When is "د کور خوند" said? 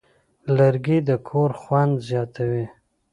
1.07-1.93